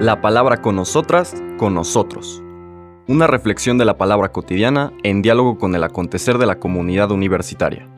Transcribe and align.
La 0.00 0.20
palabra 0.20 0.60
con 0.60 0.76
nosotras, 0.76 1.34
con 1.56 1.74
nosotros. 1.74 2.42
Una 3.06 3.26
reflexión 3.26 3.78
de 3.78 3.84
la 3.84 3.98
palabra 3.98 4.32
cotidiana 4.32 4.92
en 5.02 5.22
diálogo 5.22 5.58
con 5.58 5.74
el 5.74 5.84
acontecer 5.84 6.38
de 6.38 6.46
la 6.46 6.58
comunidad 6.58 7.10
universitaria. 7.10 7.88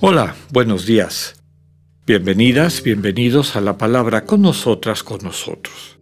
Hola, 0.00 0.36
buenos 0.52 0.86
días. 0.86 1.42
Bienvenidas, 2.06 2.82
bienvenidos 2.82 3.56
a 3.56 3.60
la 3.60 3.76
palabra 3.76 4.24
con 4.24 4.42
nosotras, 4.42 5.02
con 5.02 5.18
nosotros. 5.22 5.95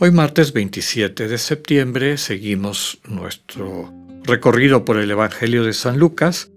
Hoy 0.00 0.10
martes 0.10 0.52
27 0.52 1.28
de 1.28 1.38
septiembre 1.38 2.18
seguimos 2.18 2.98
nuestro 3.06 3.94
recorrido 4.24 4.84
por 4.84 4.98
el 4.98 5.08
Evangelio 5.08 5.62
de 5.62 5.72
San 5.72 6.00
Lucas, 6.00 6.50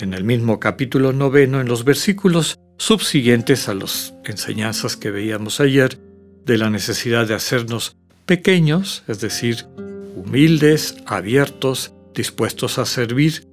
en 0.00 0.12
el 0.12 0.22
mismo 0.22 0.60
capítulo 0.60 1.14
noveno, 1.14 1.62
en 1.62 1.66
los 1.66 1.84
versículos 1.84 2.58
subsiguientes 2.76 3.70
a 3.70 3.74
las 3.74 4.12
enseñanzas 4.26 4.96
que 4.96 5.10
veíamos 5.10 5.60
ayer, 5.60 5.98
de 6.44 6.58
la 6.58 6.68
necesidad 6.68 7.26
de 7.26 7.34
hacernos 7.34 7.96
pequeños, 8.26 9.02
es 9.08 9.22
decir, 9.22 9.64
humildes, 10.14 10.98
abiertos, 11.06 11.94
dispuestos 12.14 12.78
a 12.78 12.84
servir 12.84 13.48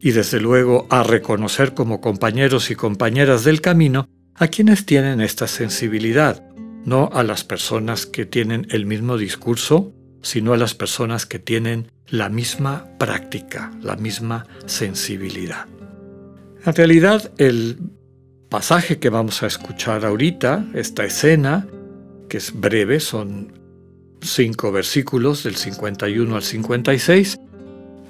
y 0.00 0.12
desde 0.12 0.40
luego 0.40 0.86
a 0.88 1.02
reconocer 1.02 1.74
como 1.74 2.00
compañeros 2.00 2.70
y 2.70 2.76
compañeras 2.76 3.42
del 3.42 3.60
camino 3.60 4.08
a 4.36 4.46
quienes 4.46 4.86
tienen 4.86 5.20
esta 5.20 5.48
sensibilidad, 5.48 6.44
no 6.84 7.10
a 7.12 7.22
las 7.22 7.44
personas 7.44 8.06
que 8.06 8.26
tienen 8.26 8.66
el 8.70 8.86
mismo 8.86 9.16
discurso, 9.16 9.92
sino 10.22 10.52
a 10.52 10.56
las 10.56 10.74
personas 10.74 11.26
que 11.26 11.38
tienen 11.38 11.90
la 12.08 12.28
misma 12.28 12.86
práctica, 12.98 13.72
la 13.82 13.96
misma 13.96 14.46
sensibilidad. 14.66 15.66
En 16.64 16.74
realidad, 16.74 17.32
el 17.38 17.78
pasaje 18.48 18.98
que 18.98 19.10
vamos 19.10 19.42
a 19.42 19.46
escuchar 19.46 20.04
ahorita, 20.04 20.66
esta 20.74 21.04
escena, 21.04 21.66
que 22.28 22.36
es 22.36 22.52
breve, 22.52 23.00
son 23.00 23.52
cinco 24.20 24.70
versículos 24.70 25.42
del 25.42 25.56
51 25.56 26.36
al 26.36 26.42
56, 26.42 27.38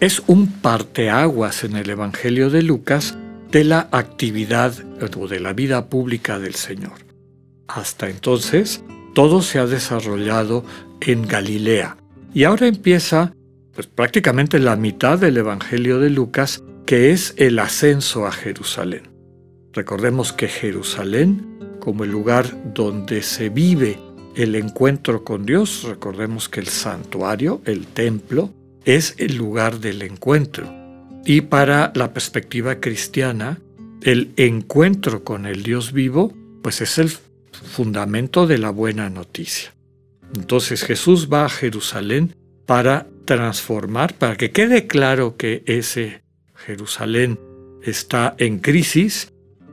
es 0.01 0.23
un 0.27 0.49
parteaguas 0.49 1.65
en 1.65 1.77
el 1.77 1.89
Evangelio 1.89 2.51
de 2.51 2.63
Lucas 2.63 3.17
de 3.51 3.65
la 3.65 3.89
actividad 3.93 4.75
o 5.17 5.29
de 5.29 5.41
la 5.41 5.53
vida 5.53 5.89
pública 5.89 6.39
del 6.39 6.55
Señor. 6.55 7.12
Hasta 7.75 8.11
entonces, 8.11 8.85
todo 9.15 9.41
se 9.41 9.59
ha 9.59 9.67
desarrollado 9.67 10.65
en 11.01 11.27
Galilea, 11.27 11.97
y 12.35 12.45
ahora 12.45 12.67
empieza 12.67 13.35
pues, 13.75 13.87
prácticamente 13.87 14.59
la 14.59 14.77
mitad 14.77 15.19
del 15.19 15.39
Evangelio 15.39 15.99
de 15.99 16.11
Lucas, 16.11 16.63
que 16.85 17.13
es 17.13 17.35
el 17.39 17.59
ascenso 17.59 18.27
a 18.27 18.33
Jerusalén. 18.33 19.09
Recordemos 19.73 20.35
que 20.35 20.49
Jerusalén, 20.49 21.59
como 21.81 22.05
el 22.05 22.11
lugar 22.11 22.75
donde 22.75 23.23
se 23.23 23.49
vive 23.49 23.99
el 24.37 24.55
encuentro 24.55 25.25
con 25.25 25.47
Dios, 25.47 25.85
recordemos 25.85 26.51
que 26.51 26.61
el 26.61 26.69
santuario, 26.69 27.63
el 27.65 27.87
templo, 27.87 28.51
es 28.85 29.15
el 29.17 29.37
lugar 29.37 29.81
del 29.81 30.03
encuentro. 30.03 30.71
Y 31.25 31.43
para 31.43 31.93
la 31.95 32.13
perspectiva 32.13 32.81
cristiana, 32.81 33.61
el 34.03 34.33
encuentro 34.37 35.25
con 35.25 35.47
el 35.47 35.63
Dios 35.63 35.93
vivo, 35.93 36.35
pues 36.63 36.81
es 36.81 36.99
el 36.99 37.11
fundamento 37.53 38.47
de 38.47 38.59
la 38.59 38.71
buena 38.71 39.11
noticia. 39.11 39.73
Entonces 40.35 40.83
Jesús 40.83 41.29
va 41.33 41.45
a 41.45 41.51
Jerusalén 41.51 42.35
para 42.67 43.07
transformar, 43.25 44.15
para 44.15 44.37
que 44.37 44.51
quede 44.51 44.87
claro 44.87 45.37
que 45.37 45.63
ese 45.67 46.23
Jerusalén 46.55 47.39
está 47.83 48.35
en 48.39 48.59
crisis 48.59 49.33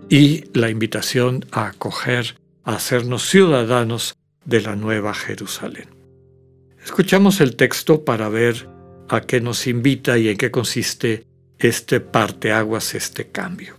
y 0.09 0.45
la 0.53 0.69
invitación 0.69 1.45
a 1.52 1.67
acoger, 1.67 2.36
a 2.64 2.76
hacernos 2.76 3.30
ciudadanos 3.30 4.15
de 4.45 4.61
la 4.61 4.75
nueva 4.75 5.14
Jerusalén. 5.14 5.87
Escuchamos 6.83 7.39
el 7.42 7.55
texto 7.55 8.04
para 8.04 8.30
ver 8.30 8.67
a 9.09 9.21
qué 9.21 9.42
nos 9.42 9.67
invita 9.67 10.17
y 10.17 10.30
en 10.30 10.37
qué 10.37 10.49
consiste 10.49 11.25
este 11.58 11.99
parteaguas, 11.99 12.95
este 12.95 13.27
cambio. 13.27 13.79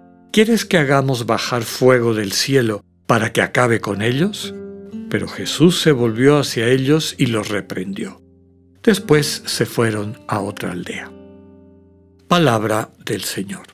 ¿quieres 0.31 0.65
que 0.65 0.77
hagamos 0.77 1.25
bajar 1.25 1.63
fuego 1.63 2.13
del 2.13 2.31
cielo 2.31 2.83
para 3.05 3.33
que 3.33 3.41
acabe 3.41 3.81
con 3.81 4.01
ellos? 4.01 4.53
Pero 5.09 5.27
Jesús 5.27 5.81
se 5.81 5.91
volvió 5.91 6.37
hacia 6.37 6.69
ellos 6.69 7.15
y 7.17 7.27
los 7.27 7.49
reprendió. 7.49 8.21
Después 8.81 9.43
se 9.45 9.65
fueron 9.65 10.17
a 10.27 10.39
otra 10.39 10.71
aldea. 10.71 11.11
Palabra 12.27 12.89
del 13.05 13.23
Señor. 13.23 13.67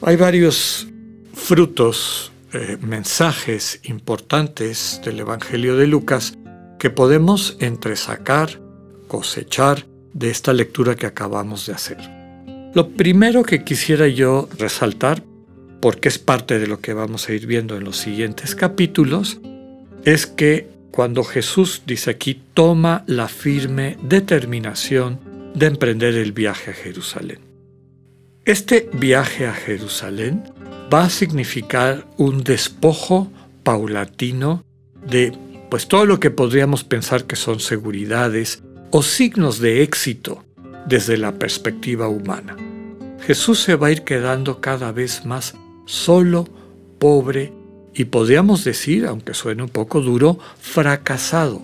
Hay 0.00 0.16
varios 0.16 0.86
frutos, 1.34 2.30
eh, 2.52 2.78
mensajes 2.80 3.80
importantes 3.82 5.00
del 5.04 5.18
Evangelio 5.20 5.76
de 5.76 5.88
Lucas 5.88 6.34
que 6.78 6.88
podemos 6.88 7.56
entresacar, 7.58 8.60
cosechar 9.08 9.86
de 10.14 10.30
esta 10.30 10.52
lectura 10.52 10.94
que 10.94 11.06
acabamos 11.06 11.66
de 11.66 11.72
hacer. 11.72 12.17
Lo 12.74 12.90
primero 12.90 13.42
que 13.42 13.64
quisiera 13.64 14.08
yo 14.08 14.48
resaltar 14.58 15.22
porque 15.80 16.08
es 16.08 16.18
parte 16.18 16.58
de 16.58 16.66
lo 16.66 16.80
que 16.80 16.92
vamos 16.92 17.28
a 17.28 17.32
ir 17.32 17.46
viendo 17.46 17.76
en 17.76 17.84
los 17.84 17.96
siguientes 17.96 18.54
capítulos, 18.54 19.40
es 20.04 20.26
que 20.26 20.68
cuando 20.90 21.24
Jesús 21.24 21.82
dice 21.86 22.10
aquí, 22.10 22.40
toma 22.54 23.04
la 23.06 23.28
firme 23.28 23.96
determinación 24.02 25.20
de 25.54 25.66
emprender 25.66 26.14
el 26.14 26.32
viaje 26.32 26.72
a 26.72 26.74
Jerusalén. 26.74 27.38
Este 28.44 28.88
viaje 28.92 29.46
a 29.46 29.52
Jerusalén 29.52 30.42
va 30.92 31.04
a 31.04 31.10
significar 31.10 32.06
un 32.16 32.42
despojo 32.42 33.30
paulatino 33.62 34.64
de 35.06 35.32
pues 35.70 35.86
todo 35.86 36.06
lo 36.06 36.18
que 36.18 36.30
podríamos 36.30 36.82
pensar 36.82 37.24
que 37.24 37.36
son 37.36 37.60
seguridades 37.60 38.62
o 38.90 39.02
signos 39.02 39.58
de 39.58 39.82
éxito 39.82 40.44
desde 40.88 41.16
la 41.18 41.38
perspectiva 41.38 42.08
humana. 42.08 42.56
Jesús 43.20 43.60
se 43.60 43.76
va 43.76 43.88
a 43.88 43.90
ir 43.90 44.02
quedando 44.02 44.60
cada 44.60 44.90
vez 44.92 45.26
más 45.26 45.54
solo, 45.86 46.48
pobre 46.98 47.52
y 47.94 48.04
podríamos 48.04 48.64
decir, 48.64 49.06
aunque 49.06 49.34
suene 49.34 49.62
un 49.62 49.68
poco 49.68 50.00
duro, 50.00 50.38
fracasado. 50.60 51.62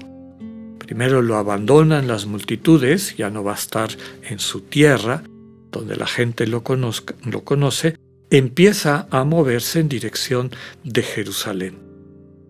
Primero 0.79 1.23
lo 1.23 1.37
abandonan 1.37 2.07
las 2.07 2.27
multitudes, 2.27 3.17
ya 3.17 3.31
no 3.31 3.43
va 3.43 3.53
a 3.53 3.57
estar 3.57 3.91
en 4.23 4.39
su 4.39 4.61
tierra, 4.61 5.23
donde 5.71 5.97
la 5.97 6.07
gente 6.07 6.47
lo, 6.47 6.63
conozca, 6.63 7.15
lo 7.25 7.45
conoce, 7.45 7.97
empieza 8.31 9.07
a 9.11 9.25
moverse 9.25 9.81
en 9.81 9.89
dirección 9.89 10.51
de 10.83 11.03
Jerusalén. 11.03 11.79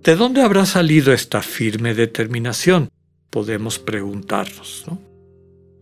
¿De 0.03 0.17
dónde 0.17 0.43
habrá 0.43 0.67
salido 0.67 1.13
esta 1.13 1.41
firme 1.43 1.95
determinación? 1.95 2.91
Podemos 3.31 3.79
preguntarnos. 3.79 4.85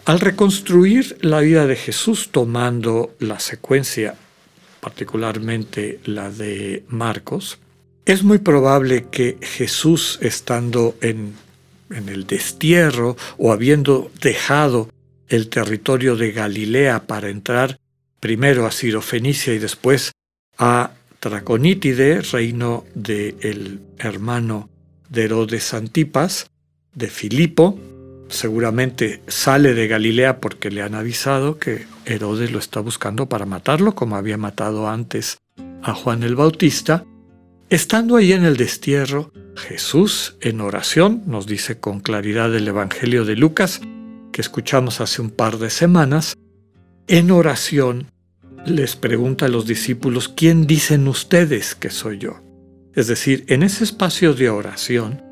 Al 0.05 0.19
reconstruir 0.19 1.17
la 1.21 1.41
vida 1.41 1.67
de 1.67 1.77
Jesús 1.77 2.31
tomando 2.33 3.15
la 3.21 3.39
secuencia 3.39 4.17
particularmente 4.81 6.01
la 6.05 6.29
de 6.29 6.83
Marcos, 6.89 7.61
es 8.05 8.25
muy 8.25 8.39
probable 8.39 9.07
que 9.13 9.39
Jesús, 9.41 10.19
estando 10.21 10.97
en, 11.01 11.35
en 11.91 12.09
el 12.09 12.27
destierro 12.27 13.17
o 13.39 13.53
habiendo 13.53 14.11
dejado 14.21 14.91
el 15.29 15.49
territorio 15.49 16.17
de 16.17 16.33
Galilea 16.33 17.07
para 17.07 17.29
entrar 17.29 17.79
primero 18.19 18.67
a 18.67 18.73
Cirofenicia 18.73 19.55
y 19.55 19.59
después 19.59 20.11
a 20.59 20.91
Traconítide, 21.21 22.23
reino 22.23 22.85
del 22.95 23.79
hermano 23.99 24.69
de 25.09 25.23
Herodes 25.23 25.73
Antipas, 25.75 26.51
de 26.93 27.07
Filipo, 27.07 27.79
seguramente 28.33 29.23
sale 29.29 29.75
de 29.75 29.87
Galilea 29.87 30.41
porque 30.41 30.71
le 30.71 30.83
han 30.83 30.95
avisado 30.95 31.59
que 31.59 31.87
Herodes 32.05 32.51
lo 32.51 32.59
está 32.59 32.81
buscando 32.81 33.29
para 33.29 33.47
matarlo, 33.47 33.95
como 33.95 34.17
había 34.17 34.39
matado 34.39 34.89
antes 34.89 35.39
a 35.83 35.95
Juan 35.95 36.23
el 36.23 36.35
Bautista. 36.35 37.05
Estando 37.69 38.17
ahí 38.17 38.33
en 38.33 38.45
el 38.45 38.57
destierro, 38.57 39.33
Jesús 39.57 40.37
en 40.41 40.61
oración, 40.61 41.23
nos 41.27 41.47
dice 41.47 41.79
con 41.79 42.01
claridad 42.01 42.55
el 42.55 42.67
Evangelio 42.67 43.25
de 43.25 43.37
Lucas, 43.37 43.81
que 44.33 44.41
escuchamos 44.41 45.01
hace 45.01 45.23
un 45.23 45.31
par 45.31 45.59
de 45.59 45.71
semanas, 45.71 46.35
en 47.07 47.31
oración 47.31 48.09
les 48.67 48.97
pregunta 48.97 49.47
a 49.47 49.49
los 49.49 49.67
discípulos, 49.67 50.29
¿quién 50.29 50.67
dicen 50.67 51.09
ustedes 51.09 51.75
que 51.75 51.91
soy 51.91 52.19
yo? 52.19 52.41
Es 52.95 53.07
decir, 53.07 53.45
en 53.49 53.63
ese 53.63 53.85
espacio 53.85 54.35
de 54.35 54.51
oración, 54.51 55.23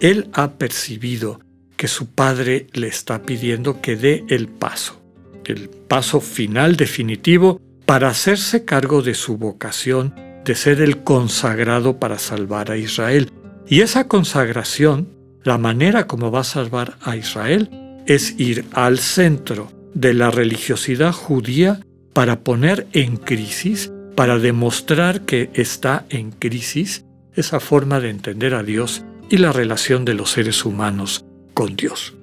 Él 0.00 0.28
ha 0.32 0.52
percibido 0.52 1.40
que 1.80 1.88
su 1.88 2.10
Padre 2.10 2.66
le 2.74 2.88
está 2.88 3.22
pidiendo 3.22 3.80
que 3.80 3.96
dé 3.96 4.26
el 4.28 4.48
paso, 4.48 5.00
el 5.46 5.70
paso 5.70 6.20
final 6.20 6.76
definitivo 6.76 7.58
para 7.86 8.10
hacerse 8.10 8.66
cargo 8.66 9.00
de 9.00 9.14
su 9.14 9.38
vocación 9.38 10.14
de 10.44 10.54
ser 10.56 10.82
el 10.82 11.02
consagrado 11.04 11.98
para 11.98 12.18
salvar 12.18 12.70
a 12.70 12.76
Israel. 12.76 13.32
Y 13.66 13.80
esa 13.80 14.08
consagración, 14.08 15.08
la 15.42 15.56
manera 15.56 16.06
como 16.06 16.30
va 16.30 16.40
a 16.40 16.44
salvar 16.44 16.98
a 17.00 17.16
Israel, 17.16 17.70
es 18.06 18.38
ir 18.38 18.66
al 18.72 18.98
centro 18.98 19.72
de 19.94 20.12
la 20.12 20.30
religiosidad 20.30 21.12
judía 21.12 21.80
para 22.12 22.40
poner 22.40 22.88
en 22.92 23.16
crisis, 23.16 23.90
para 24.16 24.38
demostrar 24.38 25.22
que 25.22 25.48
está 25.54 26.04
en 26.10 26.30
crisis 26.30 27.06
esa 27.36 27.58
forma 27.58 28.00
de 28.00 28.10
entender 28.10 28.52
a 28.52 28.62
Dios 28.62 29.02
y 29.30 29.38
la 29.38 29.50
relación 29.50 30.04
de 30.04 30.12
los 30.12 30.32
seres 30.32 30.66
humanos 30.66 31.24
Dios. 31.68 32.14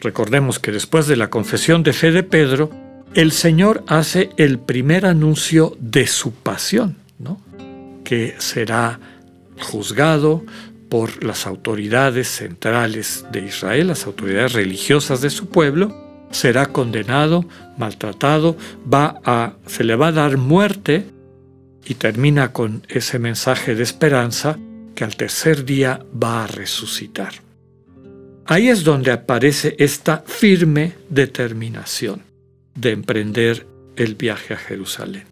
Recordemos 0.00 0.58
que 0.58 0.72
después 0.72 1.06
de 1.06 1.16
la 1.16 1.30
confesión 1.30 1.82
de 1.82 1.92
fe 1.92 2.10
de 2.10 2.22
Pedro, 2.22 2.70
el 3.14 3.32
Señor 3.32 3.82
hace 3.86 4.30
el 4.36 4.58
primer 4.58 5.06
anuncio 5.06 5.76
de 5.80 6.06
su 6.06 6.32
pasión, 6.32 6.96
¿no? 7.18 7.40
que 8.04 8.34
será 8.38 9.00
juzgado 9.60 10.44
por 10.88 11.24
las 11.24 11.46
autoridades 11.46 12.28
centrales 12.28 13.26
de 13.32 13.40
Israel, 13.40 13.88
las 13.88 14.06
autoridades 14.06 14.52
religiosas 14.52 15.20
de 15.20 15.30
su 15.30 15.48
pueblo, 15.48 15.94
será 16.30 16.66
condenado, 16.66 17.46
maltratado, 17.78 18.56
va 18.92 19.20
a, 19.24 19.54
se 19.66 19.84
le 19.84 19.96
va 19.96 20.08
a 20.08 20.12
dar 20.12 20.36
muerte 20.36 21.06
y 21.84 21.94
termina 21.94 22.52
con 22.52 22.84
ese 22.88 23.18
mensaje 23.18 23.74
de 23.74 23.82
esperanza 23.82 24.58
que 24.94 25.04
al 25.04 25.16
tercer 25.16 25.64
día 25.64 26.04
va 26.22 26.44
a 26.44 26.46
resucitar. 26.46 27.45
Ahí 28.48 28.68
es 28.68 28.84
donde 28.84 29.10
aparece 29.10 29.74
esta 29.78 30.22
firme 30.24 30.94
determinación 31.10 32.22
de 32.76 32.92
emprender 32.92 33.66
el 33.96 34.14
viaje 34.14 34.54
a 34.54 34.56
Jerusalén. 34.56 35.24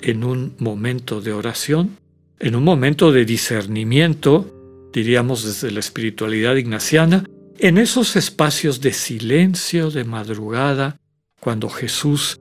En 0.00 0.22
un 0.22 0.54
momento 0.58 1.22
de 1.22 1.32
oración, 1.32 1.96
en 2.38 2.54
un 2.54 2.64
momento 2.64 3.10
de 3.10 3.24
discernimiento, 3.24 4.90
diríamos 4.92 5.44
desde 5.44 5.70
la 5.70 5.80
espiritualidad 5.80 6.56
ignaciana, 6.56 7.24
en 7.58 7.78
esos 7.78 8.16
espacios 8.16 8.80
de 8.80 8.92
silencio, 8.92 9.90
de 9.90 10.04
madrugada, 10.04 10.96
cuando 11.40 11.70
Jesús 11.70 12.38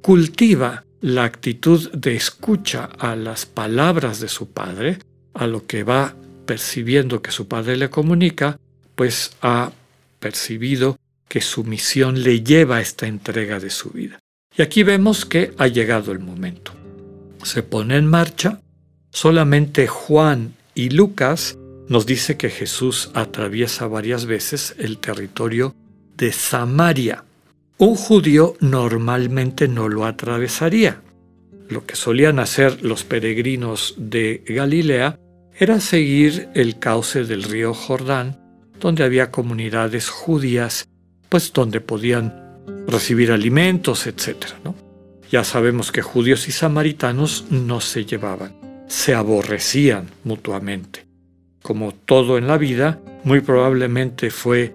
cultiva 0.00 0.84
la 1.02 1.24
actitud 1.24 1.90
de 1.92 2.16
escucha 2.16 2.84
a 2.98 3.14
las 3.14 3.44
palabras 3.44 4.20
de 4.20 4.28
su 4.28 4.52
Padre, 4.52 4.98
a 5.34 5.46
lo 5.46 5.66
que 5.66 5.82
va 5.82 6.16
percibiendo 6.46 7.20
que 7.20 7.30
su 7.30 7.46
Padre 7.46 7.76
le 7.76 7.90
comunica, 7.90 8.58
pues 9.00 9.30
ha 9.40 9.72
percibido 10.18 10.98
que 11.26 11.40
su 11.40 11.64
misión 11.64 12.22
le 12.22 12.42
lleva 12.42 12.76
a 12.76 12.80
esta 12.82 13.06
entrega 13.06 13.58
de 13.58 13.70
su 13.70 13.88
vida. 13.88 14.18
Y 14.54 14.60
aquí 14.60 14.82
vemos 14.82 15.24
que 15.24 15.54
ha 15.56 15.68
llegado 15.68 16.12
el 16.12 16.18
momento. 16.18 16.72
Se 17.42 17.62
pone 17.62 17.96
en 17.96 18.04
marcha, 18.04 18.60
solamente 19.10 19.86
Juan 19.86 20.52
y 20.74 20.90
Lucas 20.90 21.56
nos 21.88 22.04
dice 22.04 22.36
que 22.36 22.50
Jesús 22.50 23.10
atraviesa 23.14 23.86
varias 23.86 24.26
veces 24.26 24.74
el 24.76 24.98
territorio 24.98 25.74
de 26.18 26.30
Samaria. 26.30 27.24
Un 27.78 27.94
judío 27.94 28.54
normalmente 28.60 29.66
no 29.66 29.88
lo 29.88 30.04
atravesaría. 30.04 31.00
Lo 31.70 31.86
que 31.86 31.96
solían 31.96 32.38
hacer 32.38 32.82
los 32.82 33.04
peregrinos 33.04 33.94
de 33.96 34.44
Galilea 34.46 35.18
era 35.58 35.80
seguir 35.80 36.50
el 36.54 36.78
cauce 36.78 37.24
del 37.24 37.44
río 37.44 37.72
Jordán, 37.72 38.39
donde 38.80 39.04
había 39.04 39.30
comunidades 39.30 40.08
judías, 40.08 40.88
pues 41.28 41.52
donde 41.52 41.80
podían 41.80 42.64
recibir 42.86 43.30
alimentos, 43.30 44.06
etc. 44.06 44.46
Ya 45.30 45.44
sabemos 45.44 45.92
que 45.92 46.02
judíos 46.02 46.48
y 46.48 46.52
samaritanos 46.52 47.44
no 47.50 47.80
se 47.80 48.04
llevaban, 48.04 48.56
se 48.88 49.14
aborrecían 49.14 50.08
mutuamente 50.24 51.10
como 51.62 51.92
todo 51.92 52.38
en 52.38 52.46
la 52.46 52.58
vida, 52.58 53.00
muy 53.24 53.40
probablemente 53.40 54.30
fue 54.30 54.74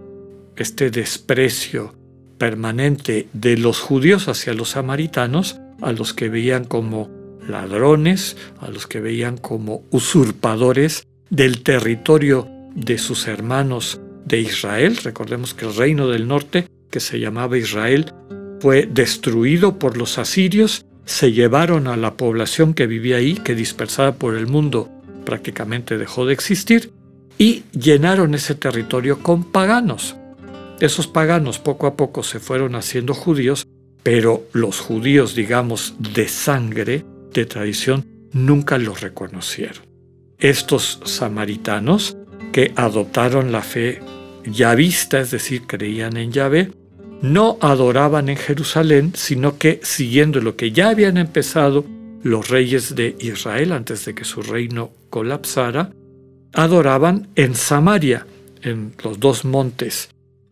este 0.56 0.92
desprecio 0.92 1.96
permanente 2.38 3.28
de 3.34 3.58
los 3.58 3.80
judíos 3.80 4.28
hacia 4.28 4.54
los 4.54 4.70
samaritanos, 4.70 5.60
a 5.82 5.92
los 5.92 6.14
que 6.14 6.30
veían 6.30 6.66
como 6.66 7.10
ladrones, 7.48 8.38
a 8.60 8.70
los 8.70 8.88
que 8.88 9.00
veían 9.00 9.38
como 9.38 9.84
usurpadores 9.92 11.08
del 11.30 11.64
territorio 11.64 12.48
de 12.76 12.98
sus 12.98 13.28
hermanos 13.28 14.00
de 14.26 14.40
Israel. 14.40 14.98
Recordemos 15.04 15.54
que 15.54 15.66
el 15.66 15.76
reino 15.76 16.08
del 16.08 16.28
norte, 16.28 16.68
que 16.92 17.00
se 17.00 17.20
llamaba 17.20 17.58
Israel, 17.58 18.14
fue 18.60 18.86
destruido 18.86 19.80
por 19.80 19.98
los 19.98 20.18
asirios, 20.18 20.86
se 21.06 21.32
llevaron 21.32 21.88
a 21.88 21.98
la 21.98 22.16
población 22.16 22.74
que 22.74 22.88
vivía 22.88 23.18
ahí, 23.18 23.36
que 23.36 23.56
dispersada 23.56 24.16
por 24.16 24.36
el 24.36 24.48
mundo 24.48 24.90
prácticamente 25.26 25.98
dejó 25.98 26.26
de 26.26 26.34
existir, 26.34 26.92
y 27.38 27.64
llenaron 27.72 28.34
ese 28.34 28.56
territorio 28.56 29.22
con 29.22 29.52
paganos. 29.52 30.16
Esos 30.80 31.08
paganos 31.08 31.60
poco 31.60 31.88
a 31.88 31.96
poco 31.96 32.24
se 32.24 32.40
fueron 32.40 32.76
haciendo 32.76 33.14
judíos, 33.14 33.68
pero 34.04 34.44
los 34.54 34.80
judíos, 34.80 35.36
digamos, 35.36 35.96
de 36.00 36.28
sangre, 36.28 37.06
de 37.34 37.46
tradición, 37.46 38.06
nunca 38.32 38.78
los 38.78 39.02
reconocieron. 39.02 39.84
Estos 40.38 41.00
samaritanos, 41.06 42.18
que 42.56 42.72
adoptaron 42.78 43.52
la 43.52 43.62
fe 43.62 44.00
yavista, 44.46 45.20
es 45.20 45.32
decir, 45.32 45.64
creían 45.68 46.16
en 46.16 46.32
Yahvé, 46.32 46.72
no 47.22 47.58
adoraban 47.60 48.30
en 48.30 48.38
Jerusalén, 48.38 49.12
sino 49.14 49.58
que 49.58 49.82
siguiendo 49.84 50.40
lo 50.40 50.56
que 50.56 50.72
ya 50.72 50.88
habían 50.88 51.18
empezado 51.18 51.84
los 52.24 52.48
reyes 52.48 52.96
de 52.96 53.18
Israel 53.20 53.74
antes 53.74 54.06
de 54.06 54.16
que 54.16 54.24
su 54.24 54.42
reino 54.42 54.92
colapsara, 55.10 55.92
adoraban 56.54 57.28
en 57.36 57.56
Samaria, 57.56 58.26
en 58.62 58.94
los 59.04 59.20
dos 59.20 59.44
montes 59.44 60.08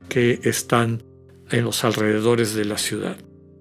que 0.09 0.41
están 0.43 1.03
en 1.51 1.63
los 1.63 1.85
alrededores 1.85 2.53
de 2.53 2.65
la 2.65 2.79
ciudad, 2.79 3.15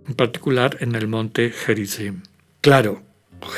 en 0.09 0.15
particular 0.15 0.79
en 0.81 0.97
el 0.97 1.07
monte 1.07 1.51
Gerizim. 1.51 2.23
Claro, 2.61 3.03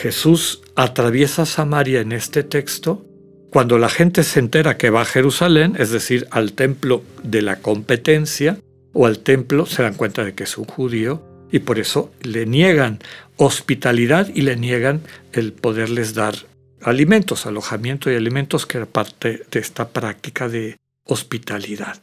Jesús 0.03 0.61
atraviesa 0.77 1.47
Samaria 1.47 2.03
en 2.03 2.13
este 2.13 2.43
texto 2.43 3.07
cuando 3.55 3.79
la 3.79 3.89
gente 3.89 4.25
se 4.25 4.41
entera 4.41 4.77
que 4.77 4.91
va 4.91 5.03
a 5.03 5.05
Jerusalén, 5.05 5.77
es 5.79 5.91
decir, 5.91 6.27
al 6.33 6.55
templo 6.55 7.05
de 7.23 7.41
la 7.41 7.61
competencia, 7.61 8.59
o 8.93 9.07
al 9.07 9.21
templo, 9.21 9.65
se 9.65 9.85
dan 9.85 9.95
cuenta 9.95 10.25
de 10.25 10.35
que 10.35 10.43
es 10.43 10.59
un 10.59 10.65
judío, 10.65 11.23
y 11.53 11.61
por 11.61 11.79
eso 11.79 12.13
le 12.23 12.47
niegan 12.47 12.99
hospitalidad 13.37 14.29
y 14.35 14.43
le 14.43 14.57
niegan 14.57 15.03
el 15.33 15.53
poderles 15.53 16.15
dar 16.15 16.35
alimentos, 16.83 17.47
alojamiento 17.47 18.11
y 18.11 18.17
alimentos 18.17 18.67
que 18.67 18.79
era 18.79 18.87
parte 18.87 19.45
de 19.49 19.61
esta 19.61 19.87
práctica 19.91 20.49
de 20.49 20.77
hospitalidad. 21.05 22.03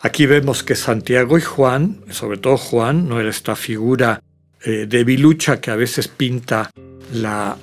Aquí 0.00 0.26
vemos 0.26 0.62
que 0.62 0.76
Santiago 0.76 1.36
y 1.36 1.40
Juan, 1.40 2.04
sobre 2.10 2.38
todo 2.38 2.56
Juan, 2.58 3.08
no 3.08 3.18
era 3.18 3.30
esta 3.30 3.56
figura 3.56 4.22
eh, 4.64 4.86
de 4.88 5.02
bilucha 5.02 5.60
que 5.60 5.72
a 5.72 5.76
veces 5.76 6.06
pinta 6.06 6.70
la 7.12 7.56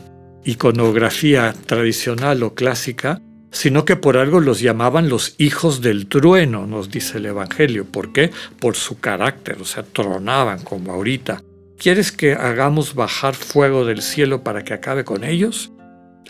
iconografía 0.45 1.53
tradicional 1.65 2.43
o 2.43 2.53
clásica, 2.53 3.21
sino 3.51 3.85
que 3.85 3.95
por 3.95 4.17
algo 4.17 4.39
los 4.39 4.59
llamaban 4.59 5.09
los 5.09 5.35
hijos 5.37 5.81
del 5.81 6.07
trueno, 6.07 6.65
nos 6.65 6.89
dice 6.89 7.19
el 7.19 7.27
Evangelio. 7.27 7.85
¿Por 7.85 8.11
qué? 8.11 8.31
Por 8.59 8.75
su 8.75 8.99
carácter, 8.99 9.57
o 9.61 9.65
sea, 9.65 9.83
tronaban 9.83 10.63
como 10.63 10.91
ahorita. 10.91 11.43
¿Quieres 11.77 12.11
que 12.11 12.33
hagamos 12.33 12.95
bajar 12.95 13.35
fuego 13.35 13.85
del 13.85 14.01
cielo 14.01 14.43
para 14.43 14.63
que 14.63 14.73
acabe 14.73 15.03
con 15.03 15.23
ellos? 15.23 15.71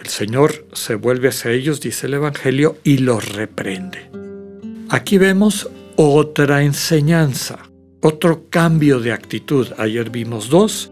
El 0.02 0.08
Señor 0.08 0.68
se 0.74 0.96
vuelve 0.96 1.30
hacia 1.30 1.52
ellos, 1.52 1.80
dice 1.80 2.08
el 2.08 2.16
Evangelio, 2.16 2.78
y 2.84 2.98
los 2.98 3.34
reprende. 3.34 4.10
Aquí 4.90 5.18
vemos 5.18 5.70
otra 5.96 6.64
enseñanza, 6.64 7.60
otro 8.02 8.50
cambio 8.50 9.00
de 9.00 9.14
actitud. 9.14 9.68
Ayer 9.78 10.10
vimos 10.10 10.50
dos, 10.50 10.92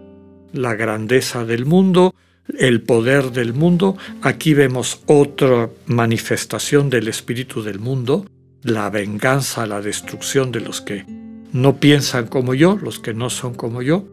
la 0.54 0.76
grandeza 0.76 1.44
del 1.44 1.66
mundo, 1.66 2.16
el 2.58 2.82
poder 2.82 3.32
del 3.32 3.54
mundo. 3.54 3.98
Aquí 4.22 4.54
vemos 4.54 5.02
otra 5.06 5.70
manifestación 5.86 6.90
del 6.90 7.08
espíritu 7.08 7.62
del 7.64 7.80
mundo, 7.80 8.26
la 8.64 8.90
venganza, 8.90 9.66
la 9.66 9.82
destrucción 9.82 10.52
de 10.52 10.62
los 10.62 10.82
que 10.82 11.06
no 11.54 11.78
piensan 11.78 12.28
como 12.28 12.54
yo, 12.54 12.78
los 12.82 13.00
que 13.00 13.14
no 13.14 13.30
son 13.30 13.54
como 13.54 13.82
yo, 13.82 14.06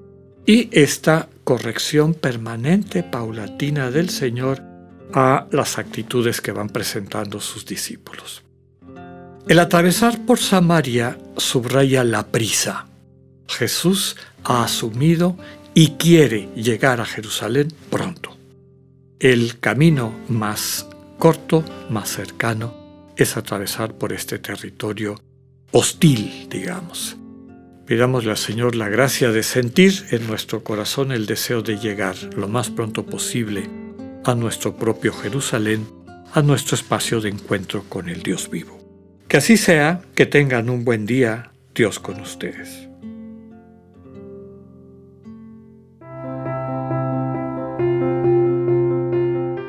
y 0.46 0.68
esta 0.72 1.28
corrección 1.44 2.14
permanente, 2.14 3.02
paulatina 3.02 3.90
del 3.90 4.08
Señor 4.08 4.62
a 5.12 5.46
las 5.50 5.78
actitudes 5.78 6.40
que 6.40 6.52
van 6.52 6.68
presentando 6.68 7.40
sus 7.40 7.64
discípulos. 7.64 8.42
El 9.46 9.58
atravesar 9.58 10.26
por 10.26 10.38
Samaria 10.38 11.18
subraya 11.36 12.04
la 12.04 12.26
prisa. 12.26 12.86
Jesús 13.48 14.16
ha 14.44 14.64
asumido 14.64 15.38
y 15.78 15.90
quiere 15.90 16.48
llegar 16.56 17.00
a 17.00 17.04
Jerusalén 17.04 17.72
pronto. 17.88 18.36
El 19.20 19.60
camino 19.60 20.12
más 20.28 20.88
corto, 21.20 21.64
más 21.88 22.08
cercano, 22.08 22.74
es 23.16 23.36
atravesar 23.36 23.94
por 23.94 24.12
este 24.12 24.40
territorio 24.40 25.22
hostil, 25.70 26.48
digamos. 26.50 27.16
Pidámosle 27.86 28.32
al 28.32 28.38
Señor 28.38 28.74
la 28.74 28.88
gracia 28.88 29.30
de 29.30 29.44
sentir 29.44 30.04
en 30.10 30.26
nuestro 30.26 30.64
corazón 30.64 31.12
el 31.12 31.26
deseo 31.26 31.62
de 31.62 31.78
llegar 31.78 32.16
lo 32.34 32.48
más 32.48 32.70
pronto 32.70 33.06
posible 33.06 33.70
a 34.24 34.34
nuestro 34.34 34.76
propio 34.76 35.12
Jerusalén, 35.12 35.86
a 36.32 36.42
nuestro 36.42 36.74
espacio 36.74 37.20
de 37.20 37.28
encuentro 37.28 37.84
con 37.88 38.08
el 38.08 38.24
Dios 38.24 38.50
vivo. 38.50 38.76
Que 39.28 39.36
así 39.36 39.56
sea, 39.56 40.02
que 40.16 40.26
tengan 40.26 40.70
un 40.70 40.84
buen 40.84 41.06
día, 41.06 41.52
Dios 41.72 42.00
con 42.00 42.20
ustedes. 42.20 42.88